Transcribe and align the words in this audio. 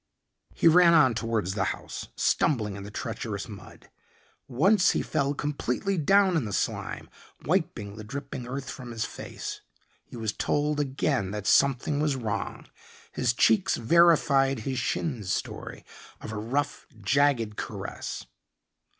He 0.55 0.67
ran 0.67 0.95
on 0.95 1.13
towards 1.13 1.53
the 1.53 1.65
house, 1.65 2.07
stumbling 2.15 2.75
in 2.75 2.81
the 2.81 2.89
treacherous 2.89 3.47
mud. 3.47 3.91
Once 4.47 4.93
he 4.93 5.03
fell 5.03 5.35
completely 5.35 5.95
down 5.99 6.35
in 6.35 6.45
the 6.45 6.53
slime. 6.53 7.07
Wiping 7.45 7.97
the 7.97 8.03
dripping 8.03 8.47
earth 8.47 8.67
from 8.71 8.89
his 8.89 9.05
face, 9.05 9.61
he 10.03 10.17
was 10.17 10.33
told 10.33 10.79
again 10.79 11.29
that 11.29 11.45
something 11.45 11.99
was 11.99 12.15
wrong. 12.15 12.65
His 13.11 13.31
cheeks 13.31 13.75
verified 13.77 14.61
his 14.61 14.79
shin's 14.79 15.31
story 15.31 15.85
of 16.19 16.31
a 16.31 16.35
rough, 16.35 16.87
jagged 17.01 17.55
caress. 17.55 18.25